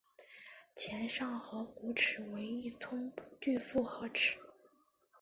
[0.75, 4.37] 前上颌骨齿为一丛不具复合齿。